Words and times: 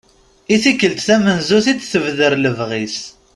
I 0.53 0.55
tikkelt 0.63 1.03
tamenzut 1.07 1.65
i 1.71 1.73
d-tebder 1.77 2.31
lebɣi-s. 2.37 2.97